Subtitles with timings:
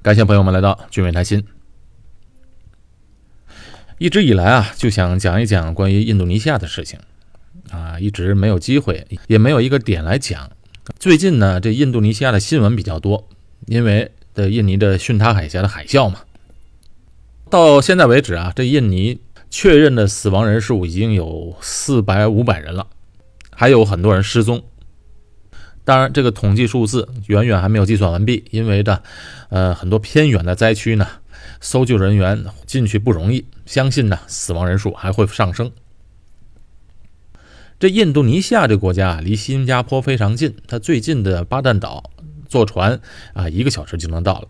[0.00, 1.44] 感谢朋友们来到聚美谈心。
[3.98, 7.00] 一直以来啊，就想讲一讲关于印度尼西亚的事情，
[7.70, 10.50] 啊，一直没有机会，也没有一个点来讲。
[11.00, 13.28] 最近呢，这印度尼西亚的新闻比较多，
[13.66, 16.20] 因为的印尼的巽他海峡的海啸嘛。
[17.50, 19.20] 到现在为止啊，这印尼
[19.50, 22.86] 确认的死亡人数已经有四百五百人了，
[23.50, 24.62] 还有很多人失踪。
[25.88, 29.02] 当然，这个统计数字远远还没有计算完毕，因为的，
[29.48, 31.08] 呃，很多偏远的灾区呢，
[31.62, 35.72] 搜救人员进去不容易，相信呢，死亡人数还会上升。
[37.80, 42.10] 这印度尼西亚这国家啊，离新加坡非常近，它最近的巴旦岛
[42.50, 43.00] 坐船
[43.32, 44.48] 啊，一个小时就能到了。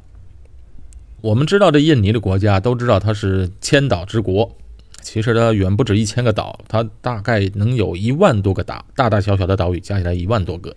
[1.21, 4.57] 我们知道这印尼的国家，都知道它是千岛之国，
[5.03, 10.75] 其实它远不止一千个岛，它大概能有一万多个岛，大大小小的岛屿加起来一万多个。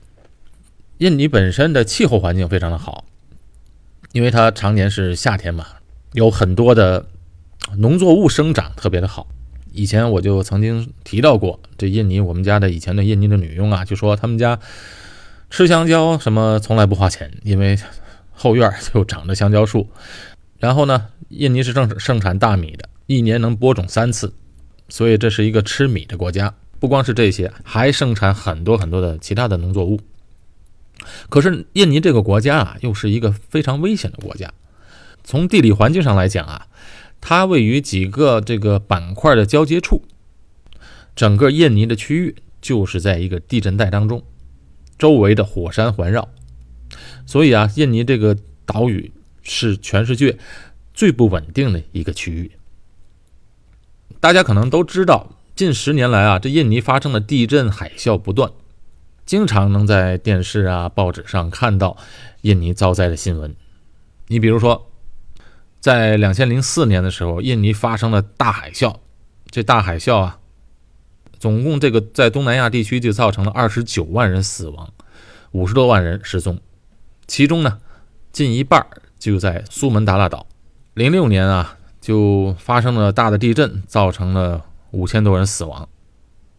[1.02, 3.06] 印尼本身的气候环境非常的好，
[4.12, 5.66] 因为它常年是夏天嘛，
[6.14, 7.08] 有很多的
[7.78, 9.28] 农作物生长特别的好。
[9.72, 14.60] 以前我就曾经提到过，这印尼我们家的以前的印尼的女佣啊，就说他们家
[15.50, 17.76] 吃香蕉什么从来不花钱，因为
[18.32, 19.90] 后院就长着香蕉树。
[20.60, 24.36] 然后呢，印尼是正盛产大米的，一年能播种三次，
[24.88, 26.54] 所以这是一个吃米的国家。
[26.80, 30.00] 不光是这些，还盛产很多很多的其他的农作物。
[31.30, 34.52] 可是印尼这个国家啊，又是一个非常危险的国家。
[35.24, 36.68] 从地理环境上来讲啊，
[37.20, 40.04] 它位于几个这个板块的交接处，
[41.16, 44.24] 整个印尼的区域就是在一个地震带当中，
[44.98, 46.30] 周围的火山环绕，
[47.26, 49.12] 所以啊，印尼这个岛屿
[49.44, 50.38] 是全世界
[50.94, 52.52] 最不稳定的一个区域。
[54.20, 58.52] 大家可能都知道，近十年来啊，这印尼发生的地震海啸不断。
[59.26, 61.96] 经常能在电视啊、报纸上看到
[62.42, 63.56] 印尼遭灾的新闻。
[64.28, 64.90] 你比如说，
[65.80, 68.96] 在两千零四年的时候，印尼发生了大海啸。
[69.50, 70.40] 这大海啸啊，
[71.40, 74.92] 总共这个在东南亚地区就造成了二十九万人死亡，
[75.52, 76.60] 五十多万人失踪。
[77.28, 77.80] 其中呢，
[78.32, 78.86] 近一半
[79.20, 80.48] 就在苏门答腊岛。
[80.94, 85.88] 零六年啊，就发生了大的地震，造成了五千多人死亡。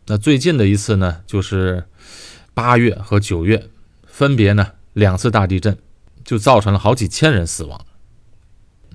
[0.07, 1.85] 那最近的一次呢，就是。
[2.55, 3.71] 八月和九月
[4.07, 5.79] 分别呢两次大地震，
[6.25, 7.85] 就造成了好几千人死亡。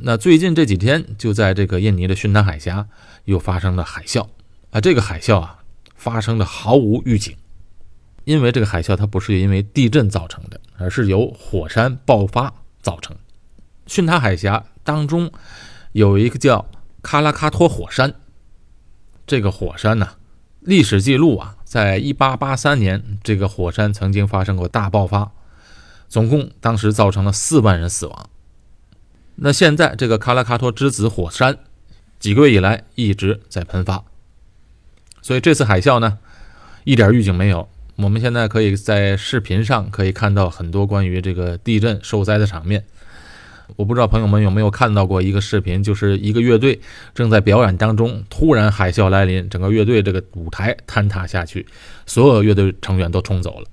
[0.02, 2.88] 那最近这几天就在这个印尼的巽他海峡
[3.26, 4.28] 又发生了海啸
[4.70, 5.64] 啊，这个海啸啊
[5.96, 7.36] 发生的毫无预警，
[8.24, 12.54] 因为这个海啸它不是因为地震造成的，而是由火山爆发
[12.84, 13.18] 造成。
[13.88, 15.32] 巽他海峡当中
[15.94, 16.70] 有一个叫
[17.02, 18.14] 喀拉喀托火山，
[19.26, 20.10] 这个火山呢
[20.60, 21.57] 历史记录啊。
[21.68, 25.34] 在一八八三年，这个火山曾经发生过大爆发，
[26.08, 28.30] 总共当时造成了四万人死亡。
[29.36, 31.58] 那现在这个喀拉喀托之子火山，
[32.20, 34.06] 几个月以来一直在喷发，
[35.22, 36.20] 所以这次海啸呢，
[36.86, 37.68] 一点预警没有。
[37.98, 42.86] 我们现在可以在视频上可以看到很多关于这个地震受灾的场面。
[43.76, 46.80] 我不知道朋友们有没有看到过一个视频，就是一个乐队
[47.14, 51.68] 正在表演当中，突然海啸来临，整个乐队这个舞台坍塌下去，
[52.06, 53.68] 所有乐队成员都冲走了。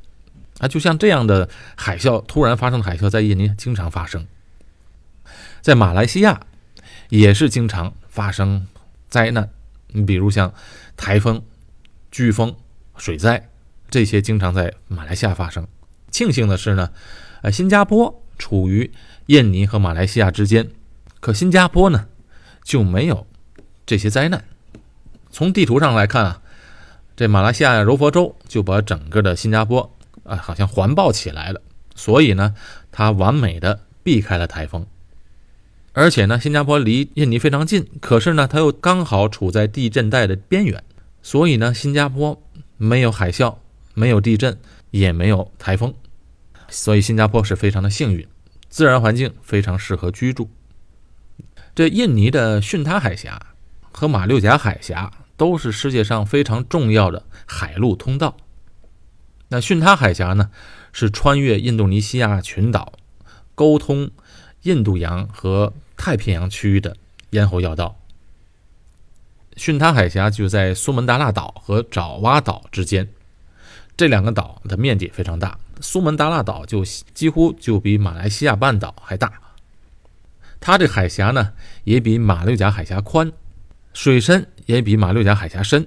[0.58, 4.26] 啊，就像这样的海啸，突然发生的海啸，在印尼经常发生，
[5.60, 6.40] 在马来西亚
[7.08, 8.66] 也是经常发生
[9.08, 9.48] 灾难。
[9.88, 10.52] 你比如像
[10.96, 11.40] 台风、
[12.12, 12.54] 飓风、
[12.96, 13.48] 水灾
[13.88, 15.66] 这些，经常在马来西亚发生。
[16.10, 16.90] 庆幸的是呢，
[17.42, 18.90] 呃，新加坡处于。
[19.26, 20.70] 印尼和马来西亚之间，
[21.20, 22.06] 可新加坡呢
[22.62, 23.26] 就没有
[23.86, 24.44] 这些灾难。
[25.30, 26.42] 从地图上来看啊，
[27.16, 29.92] 这马来西亚柔佛州就把整个的新加坡
[30.24, 31.60] 啊好像环抱起来了，
[31.94, 32.54] 所以呢，
[32.92, 34.86] 它完美的避开了台风。
[35.92, 40.82] 而且呢，新加坡离印尼非常近，可是呢，它又刚好处在地震带的边缘，
[41.22, 42.42] 所以呢，新加坡
[42.76, 43.56] 没有海啸，
[43.94, 44.58] 没有地震，
[44.90, 45.94] 也没有台风，
[46.68, 48.26] 所以新加坡是非常的幸运。
[48.74, 50.50] 自然环境非常适合居住。
[51.76, 53.54] 这印尼的巽他海峡
[53.92, 58.36] 和马六甲海峡都是世界上非常重要的海陆通道。
[59.46, 60.50] 那巽他海峡呢，
[60.92, 62.94] 是穿越印度尼西亚群岛，
[63.54, 64.10] 沟通
[64.62, 66.96] 印度洋和太平洋区域的
[67.30, 68.00] 咽喉要道。
[69.54, 73.08] 巽他海峡就在苏门答腊岛和爪哇岛之间，
[73.96, 75.60] 这两个岛的面积非常大。
[75.80, 79.32] 苏门答腊岛就几乎就比马来西亚半岛还大，
[80.60, 81.52] 它这海峡呢
[81.84, 83.32] 也比马六甲海峡宽，
[83.92, 85.86] 水深也比马六甲海峡深，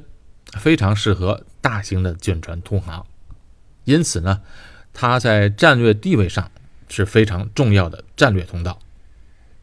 [0.54, 3.06] 非常适合大型的舰船通航。
[3.86, 4.42] 因此呢，
[4.94, 6.52] 它在战略地位上
[6.90, 8.80] 是非常重要的战略通道。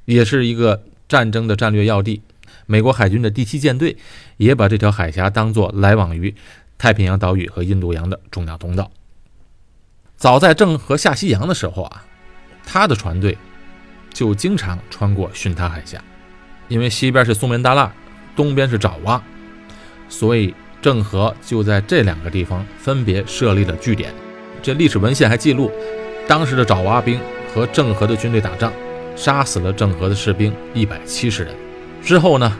[0.06, 2.20] 也是一个战争的战略要地。
[2.66, 3.96] 美国海军的第七舰队
[4.36, 6.34] 也把这条海峡当作来往于
[6.76, 8.90] 太平洋岛屿和印度洋的重要通道。
[10.24, 12.02] 早在郑和下西洋的时候啊，
[12.64, 13.36] 他的船队
[14.10, 16.02] 就经常穿过巽他海峡，
[16.66, 17.92] 因为西边是苏门答腊，
[18.34, 19.22] 东边是爪哇，
[20.08, 24.14] 所以郑和就在这两个地方分别设立了据点。
[24.62, 25.70] 这历史文献还记录，
[26.26, 27.20] 当时的爪哇兵
[27.54, 28.72] 和郑和的军队打仗，
[29.14, 31.54] 杀死了郑和的士兵一百七十人。
[32.02, 32.50] 之后呢，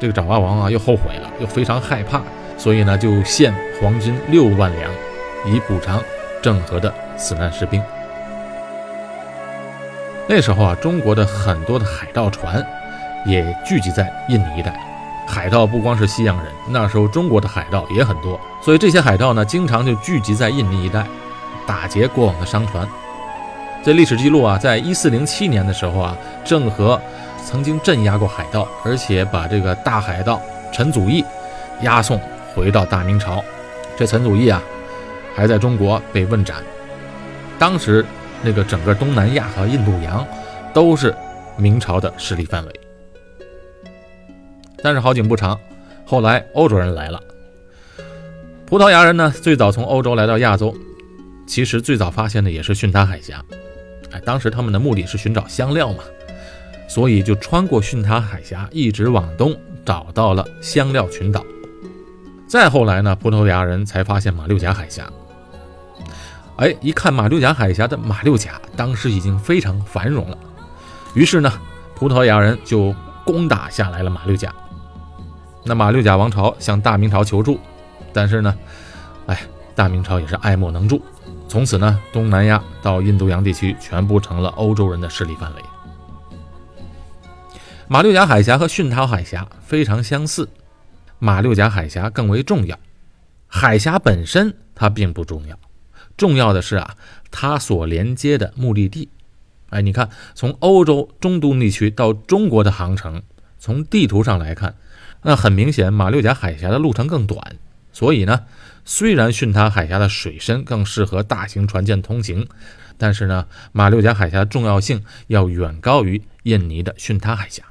[0.00, 2.20] 这个爪哇王啊又后悔了，又非常害怕，
[2.58, 4.90] 所以呢就献黄金六万两，
[5.46, 6.02] 以补偿
[6.46, 7.82] 郑和的死难士兵。
[10.28, 12.64] 那时候啊，中国的很多的海盗船
[13.24, 14.72] 也聚集在印尼一带。
[15.26, 21.04] 海盗不光是西洋人，那时候中国的海盗也很多，所以这些海盗呢，经常就聚集在印尼一带。
[21.66, 22.86] 打劫过往的商船，
[23.82, 27.00] 这历史记录啊，在一四零七年的时候啊，郑和
[27.44, 30.40] 曾经镇压过海盗，而且把这个大海盗
[30.72, 31.24] 陈祖义
[31.80, 32.20] 押送
[32.54, 33.42] 回到大明朝。
[33.96, 34.62] 这陈祖义啊，
[35.36, 36.64] 还在中国被问斩。
[37.58, 38.04] 当时
[38.42, 40.26] 那个整个东南亚和印度洋
[40.72, 41.14] 都是
[41.58, 42.80] 明朝的势力范围。
[44.82, 45.58] 但是好景不长，
[46.06, 47.20] 后来欧洲人来了，
[48.64, 50.74] 葡萄牙人呢，最早从欧洲来到亚洲。
[51.46, 53.44] 其实最早发现的也是巽他海峡，
[54.10, 56.02] 哎，当时他们的目的是寻找香料嘛，
[56.88, 59.54] 所以就穿过巽他海峡，一直往东
[59.84, 61.44] 找到了香料群岛。
[62.48, 65.10] 再后来呢，葡萄牙人才发现马六甲海峡。
[66.56, 70.38] 哎，一看马六甲海峡的马六甲，当时已经非常繁荣了，
[71.14, 71.52] 于是呢，
[71.94, 72.94] 葡萄牙人就
[73.24, 74.54] 攻打下来了马六甲。
[75.64, 77.60] 那马六甲王朝向大明朝求助，
[78.12, 78.56] 但是呢，
[79.26, 79.42] 哎，
[79.74, 81.02] 大明朝也是爱莫能助。
[81.48, 85.62] 从此呢，东南亚到印度洋地区全部成了欧洲人的势力范围。
[87.86, 90.48] 马六甲海峡和巽他海峡非常相似，
[91.18, 92.78] 马六甲海峡更为重要。
[93.46, 95.56] 海峡本身它并不重要，
[96.16, 96.96] 重要的是啊，
[97.30, 99.08] 它所连接的目的地。
[99.70, 103.22] 哎，你看，从欧洲中东地区到中国的航程，
[103.58, 104.76] 从地图上来看，
[105.22, 107.56] 那很明显，马六甲海峡的路程更短，
[107.92, 108.44] 所以呢。
[108.88, 112.46] 虽然巽他海峡的水深更适合大型船舰通行，
[112.96, 117.64] 但是呢，马六甲海峡重要性要远高于印尼的巽他海峡。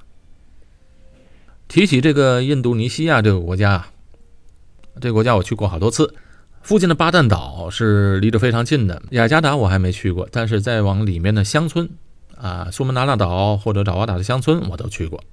[1.70, 3.92] 提起这个印度尼西亚这个国家啊，
[5.00, 6.14] 这个国家我去过好多次，
[6.66, 11.88] 附近的巴旦岛是离着非常近的，雅加达我还没去过，但是再往里面的乡村
[12.36, 15.24] 啊，苏门答腊岛或者爪哇岛的乡村我都去过。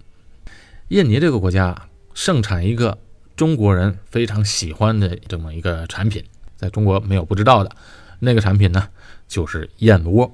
[0.88, 2.98] 印尼这个国家盛产一个。
[3.34, 6.22] 中国人非常喜欢的这么一个产品，
[6.54, 7.70] 在中国没有不知道的，
[8.18, 8.88] 那个产品呢，
[9.26, 10.30] 就是燕窝。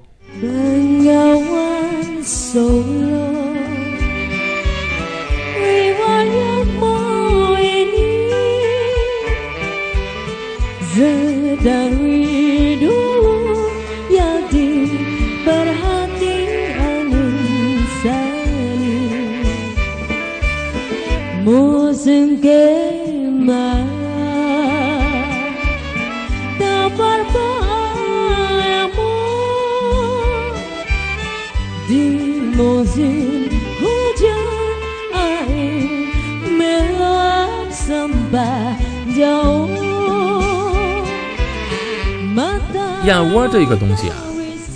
[43.05, 44.15] 燕窝这个东西啊，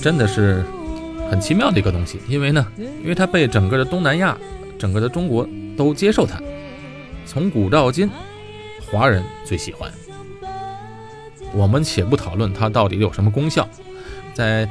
[0.01, 0.63] 真的是
[1.29, 4.35] 很奇妙的一个东西，因为呢，因为它被整个的东南亚、
[4.79, 6.41] 整个的中国都接受它，
[7.25, 8.09] 从古到今，
[8.91, 9.91] 华人最喜欢。
[11.53, 13.69] 我们且不讨论它到底有什么功效，
[14.33, 14.67] 在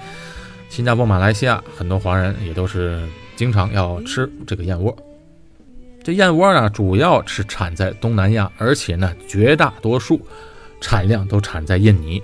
[0.69, 3.01] 新加坡、马来西亚，很多华人也都是
[3.37, 4.97] 经常要吃这个燕窝。
[6.03, 10.21] 这燕窝呢，主要是产在东南亚，而且呢，绝大多数
[10.81, 12.23] 产量都产在印尼。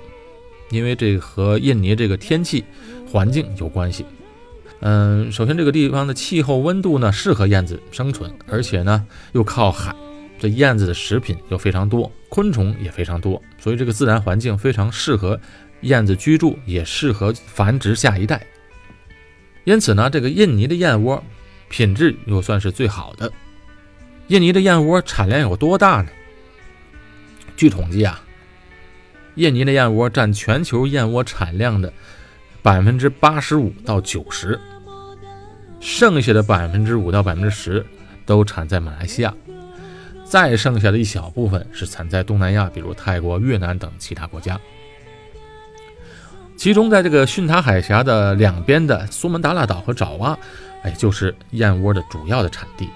[0.71, 2.65] 因为这和印尼这个天气
[3.11, 4.05] 环境有关系。
[4.81, 9.95] 嗯，首先这个地方的气候温度呢适合燕子生存，而且呢又靠海，
[10.39, 15.41] 这燕子的食品又非常多，昆虫也非常多，所以这个自然环境非常适合
[15.81, 18.45] 燕子居住，也适合繁殖下一代。
[19.65, 21.23] 因此呢，这个印尼的燕窝
[21.69, 23.33] 品质又算是最好的。
[24.29, 26.09] 印尼的燕窝产量有多大呢？
[27.57, 28.21] 据统计啊。
[29.37, 31.93] 印尼的燕窝占全球燕窝产量的
[32.61, 34.59] 百分之八十五到九十，
[35.81, 37.87] 剩下的百分之五到百分之十
[38.27, 39.33] 都产在马来西亚，
[40.25, 44.61] 再剩下的一小部分是产在东南亚，比如泰国、越南等其他国家。
[46.57, 50.37] 其中，在这个巽他海峡的两边的苏门答腊岛和爪哇，
[50.83, 52.91] 哎，就是燕窝的主要的产地。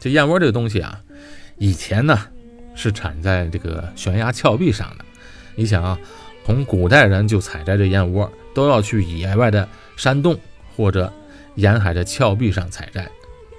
[0.00, 0.98] 这燕窝这个东西啊，
[1.58, 2.18] 以前呢
[2.74, 5.04] 是产在这个悬崖峭壁上的。
[5.54, 5.98] 你想啊，
[6.46, 10.36] 从古代人就采摘这燕窝，都要去野外的山洞
[10.74, 11.12] 或者
[11.56, 13.06] 沿海的峭壁上采摘，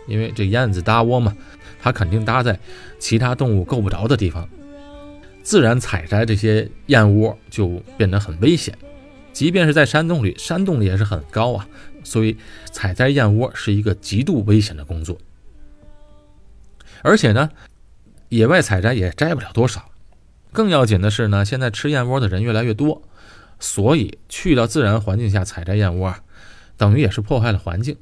[0.07, 1.37] 因为这燕子搭窝嘛，
[1.79, 2.59] 它肯定搭在
[2.97, 4.49] 其他动物够不着的地方。
[5.43, 7.67] 自然采摘这些燕窝就
[7.97, 8.75] 变得很危险，
[9.31, 11.67] 即便是在山洞里，山洞里也是很高啊，
[12.03, 12.35] 所以
[12.71, 15.15] 采摘燕窝是一个极度危险的工作。
[17.03, 17.49] 而且呢，
[18.29, 19.89] 野外采摘也摘不了多少。
[20.51, 23.01] 更要紧的是呢，现在吃燕窝的人越来越多，
[23.59, 26.15] 所以去到自然环境下采摘燕窝，
[26.77, 27.97] 等于也是破坏了环境。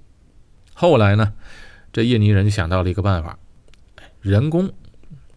[0.73, 1.33] 后来呢，
[1.93, 3.37] 这印尼人就想到了一个办法，
[4.21, 4.71] 人工，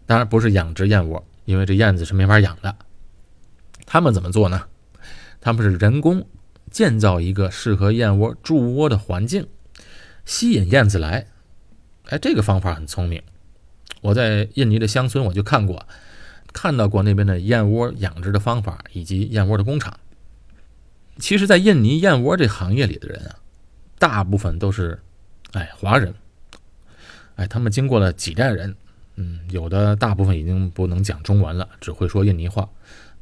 [0.05, 1.25] 当然不是养殖燕窝。
[1.45, 2.73] 因为这燕子是没法养的，
[3.85, 4.63] 他们怎么做呢？
[5.41, 6.25] 他们是人工
[6.71, 9.45] 建造一个适合燕窝筑窝的环境，
[10.23, 11.27] 吸引燕子来。
[12.05, 13.21] 哎，这个方法很聪明。
[14.03, 15.87] 我在印尼的乡村我就看过，
[16.53, 19.99] 看到过那边的燕窝养殖的方法以及燕窝的工厂。
[21.17, 23.35] 其实，在印尼燕窝这行业里的人啊，
[23.97, 24.99] 大部分都是
[25.53, 26.13] 哎华人，
[27.35, 28.75] 哎，他们经过了几代人。
[29.15, 32.67] 嗯，有的大部分已经不能讲中文了，只会说印尼话。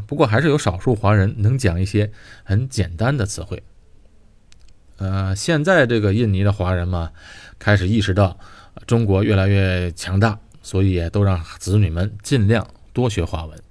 [0.07, 2.09] 不过还是有少数华人能讲一些
[2.43, 3.61] 很简单的词汇。
[4.95, 7.11] 呃，现在这个印尼的华人嘛，
[7.59, 8.39] 开始意识到
[8.87, 13.61] 中国越来越强大，所以都让子女们尽量多学华文。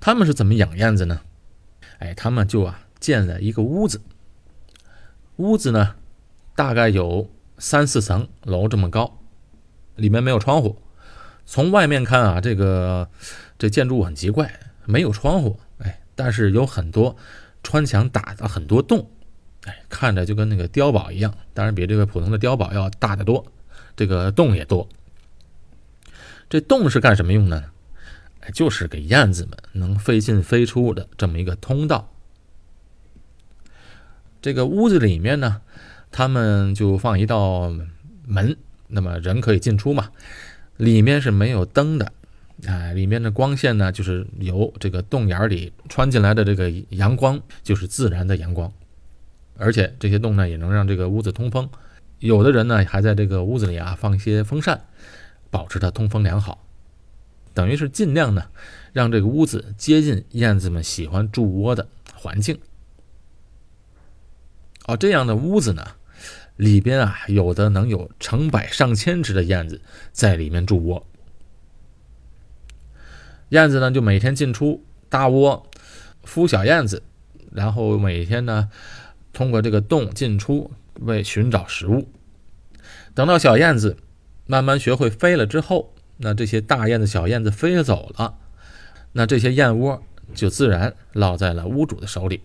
[0.00, 1.20] 他们是怎么养燕子呢？
[1.98, 4.00] 哎，他们就啊建了一个屋子，
[5.36, 5.94] 屋子呢
[6.54, 9.18] 大概有三四层楼这么高。
[9.96, 10.80] 里面没有窗户，
[11.44, 13.10] 从外面看啊，这个
[13.58, 14.50] 这建筑物很奇怪，
[14.86, 17.14] 没有窗户，哎，但是有很多
[17.62, 19.10] 穿墙打的很多洞，
[19.64, 23.44] 哎，看着就跟那个碉堡一样，当然比这个普通的碉堡要大得多，
[23.94, 24.88] 这个洞也多。
[26.50, 27.66] 这洞是干什么用的呢？
[28.52, 32.12] 就是给燕子们能飞进飞出的这么一个通道。
[34.42, 35.62] 这个屋子里面呢，
[36.10, 37.72] 他们就放一道
[38.26, 38.56] 门。
[38.88, 40.10] 那么人可以进出嘛？
[40.76, 42.12] 里面是没有灯的，
[42.66, 48.72] 哎，里面的光线呢，就是由这个洞眼里穿进来的这个阳光，就是自然的阳光。
[49.56, 51.70] 而且这些洞呢，也能让这个屋子通风。
[52.18, 54.82] 有的人呢，还在这个屋子里啊放一些风扇，
[55.50, 56.64] 保持它通风良好。
[57.52, 58.44] 等于是尽量呢，
[58.92, 62.58] 让这个屋子接近燕子们喜欢筑窝的环境。
[64.86, 65.84] 哦，这样的屋子呢？
[66.56, 69.80] 里边啊，有的能有成百上千只的燕子
[70.12, 71.06] 在里面筑窝。
[73.48, 75.66] 燕子呢，就每天进出搭窝，
[76.24, 77.02] 孵小燕子，
[77.50, 78.70] 然后每天呢，
[79.32, 82.08] 通过这个洞进出，为寻找食物。
[83.14, 83.96] 等到小燕子
[84.50, 88.36] 慢慢学会飞了之后，那这些大燕子、小燕子飞走了，
[89.12, 90.02] 那这些燕窝
[90.34, 92.42] 就自然落在了屋主的手里。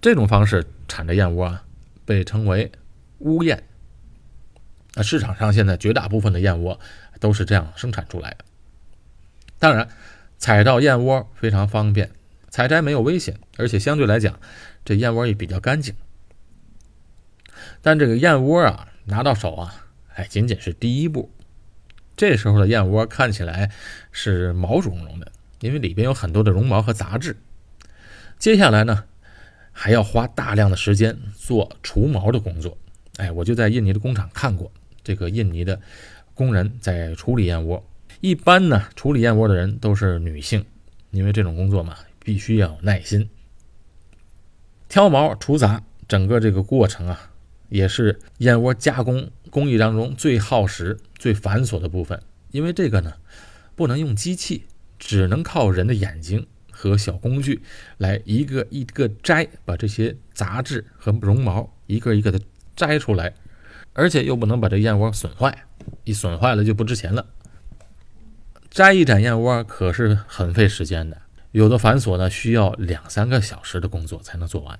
[0.00, 1.62] 这种方式产的燕窝啊。
[2.06, 2.70] 被称为
[3.20, 3.64] 屋燕，
[4.92, 6.78] 那市场上现在绝大部分的燕窝
[7.18, 8.44] 都是这样生产出来的。
[9.58, 9.88] 当然，
[10.36, 12.10] 采到燕窝非常方便，
[12.50, 14.38] 采摘没有危险，而且相对来讲，
[14.84, 15.94] 这燕窝也比较干净。
[17.80, 19.83] 但这个燕窝啊，拿到手啊，
[20.14, 21.30] 哎，仅仅是第一步。
[22.16, 23.70] 这时候的燕窝看起来
[24.12, 25.30] 是毛茸茸的，
[25.60, 27.36] 因为里边有很多的绒毛和杂质。
[28.38, 29.04] 接下来呢？
[29.76, 32.78] 还要花大量的时间做除毛的工作，
[33.16, 34.70] 哎，我就在印尼的工厂看过
[35.02, 35.80] 这个印尼的
[36.32, 37.84] 工人在处理燕窝。
[38.20, 40.64] 一般呢，处理燕窝的人都是女性，
[41.10, 43.28] 因为这种工作嘛，必须要有耐心。
[44.88, 47.32] 挑毛除杂，整个这个过程啊，
[47.68, 52.20] 也是燕窝加工工艺当中最耗时、最繁琐的部分。
[52.50, 53.14] 因为这个呢，
[53.76, 54.64] 不能用机器，
[54.98, 56.44] 只能靠人的眼睛。
[56.76, 57.62] 和小工具
[57.98, 62.40] 来一个一个摘，把这些杂质和绒毛一个一个的
[62.74, 63.32] 摘出来，
[63.92, 65.66] 而且又不能把这燕窝损坏，
[66.02, 67.24] 一损坏了就不值钱了。
[68.68, 71.16] 摘一盏燕窝可是很费时间的，
[71.52, 74.78] 有的繁琐呢需要两三个小时的工作才能做完。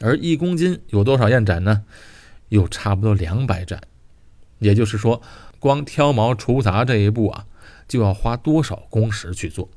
[0.00, 1.84] 而一公斤有多少燕盏呢？
[2.52, 3.80] 有差不多两百盏，
[4.58, 5.22] 也就是说，
[5.58, 7.46] 光挑毛除杂这一步啊，
[7.88, 9.70] 就要花多少工时去做？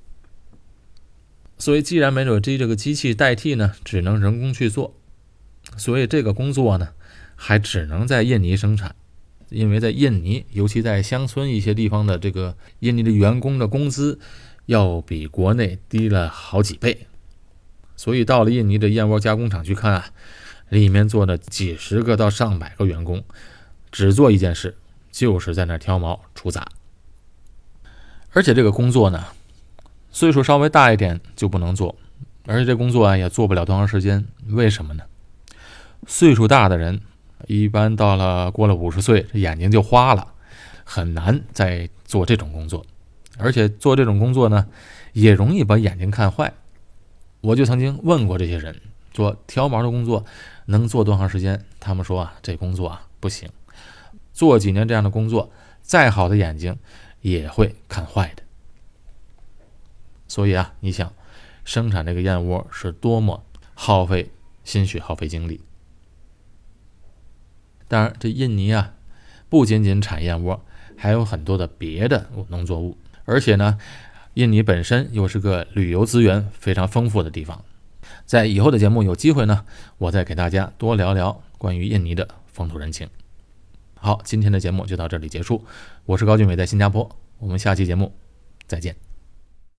[1.58, 4.94] 所以，既然没有这这个机器代替呢，只能人工去做。
[5.78, 6.90] 所以这个工作呢，
[7.38, 8.94] 还只能在印尼生产，
[9.48, 14.20] 因为在印尼，尤其在乡村一些地方的这个印尼的员工的工资
[14.66, 17.08] 要比国内低了好几倍。
[17.96, 20.10] 所以到了印尼的燕窝加工厂去看啊，
[20.70, 23.24] 里面坐着几十个到上百个员工，
[23.92, 24.78] 只做一件事，
[25.12, 26.68] 就是在那挑毛除杂。
[28.32, 29.26] 而且这个工作呢，
[30.12, 31.96] 岁数稍微大一点就不能做，
[32.46, 34.26] 而且这工作啊也做不了多长时间。
[34.48, 35.04] 为什么呢？
[36.08, 37.02] 岁数大的人
[37.48, 40.28] 一般到了过了五十岁，这眼睛就花了，
[40.84, 42.86] 很难再做这种工作。
[43.38, 44.68] 而且做这种工作呢，
[45.14, 46.54] 也容易把眼睛看坏。
[47.42, 48.80] 我就曾经问过这些人，
[49.14, 50.26] 做挑毛的工作
[50.66, 51.64] 能做多长时间？
[51.80, 53.50] 他们说啊，这工作啊不行，
[54.34, 56.78] 做几年这样的工作，再好的眼睛
[57.22, 58.44] 也会看坏的。
[60.28, 61.14] 所以啊，你想
[61.64, 63.44] 生产这个燕窝是多么
[63.74, 64.32] 耗费
[64.64, 65.62] 心血、耗费精力。
[67.88, 68.94] 当然，这印尼啊，
[69.50, 70.66] 不仅仅产燕窝，
[70.98, 73.78] 还有很多的别的农作物，而且呢。
[74.36, 77.64] 印尼本身又是个旅游资源非常丰富的地方，
[78.26, 79.66] 在以后的节目有机会呢，
[79.98, 83.08] 我再给大家多聊聊关于印尼的风土人情。
[83.96, 85.64] 好，今天的节目就到这里结束，
[86.06, 88.14] 我是高俊伟，在新加坡，我们下期节目
[88.68, 89.05] 再见。